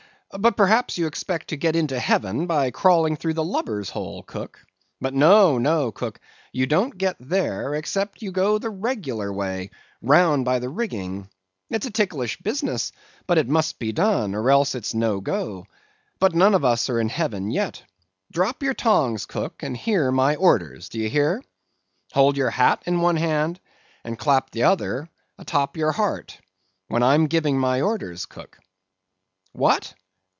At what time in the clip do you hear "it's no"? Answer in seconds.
14.73-15.19